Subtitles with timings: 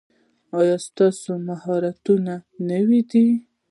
[0.59, 2.33] ایا ستاسو مهارتونه
[2.69, 3.27] نوي دي؟